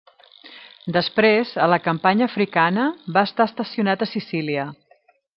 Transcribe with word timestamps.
Després, 0.95 1.51
a 1.65 1.67
la 1.73 1.77
campanya 1.87 2.27
africana, 2.31 2.85
va 3.17 3.23
estar 3.31 3.47
estacionat 3.53 4.05
a 4.07 4.11
Sicília. 4.17 4.65